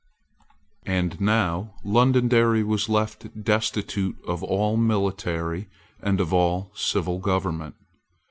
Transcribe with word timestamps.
And 0.87 1.21
now 1.21 1.75
Londonderry 1.83 2.63
was 2.63 2.89
left 2.89 3.43
destitute 3.43 4.17
of 4.25 4.41
all 4.41 4.75
military 4.75 5.69
and 6.01 6.19
of 6.19 6.33
all 6.33 6.71
civil 6.73 7.19
government. 7.19 7.75